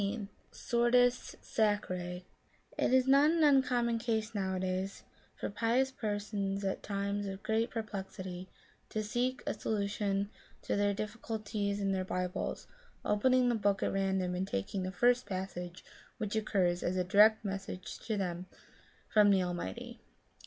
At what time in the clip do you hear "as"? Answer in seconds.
16.81-16.97